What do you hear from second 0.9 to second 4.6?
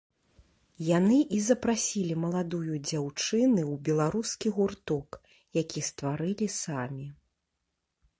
Яны і запрасілі маладую дзяўчыны ў беларускі